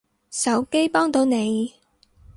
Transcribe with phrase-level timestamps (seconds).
[0.31, 1.75] 手機幫到你